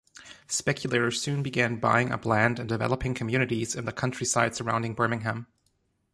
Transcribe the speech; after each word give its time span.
Speculators 0.47 1.21
soon 1.21 1.43
began 1.43 1.75
buying 1.79 2.11
up 2.11 2.25
land 2.25 2.57
and 2.57 2.67
developing 2.67 3.13
communities 3.13 3.75
in 3.75 3.85
the 3.85 3.91
countryside 3.91 4.55
surrounding 4.55 4.95
Birmingham. 4.95 5.45